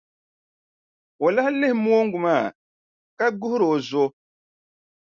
[1.25, 2.45] O lahi lihi noongu maa
[3.17, 4.05] ka guhiri o zo.